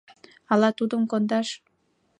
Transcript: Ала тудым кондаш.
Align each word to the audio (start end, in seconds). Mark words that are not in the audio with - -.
Ала 0.51 0.69
тудым 0.77 1.01
кондаш. 1.11 1.47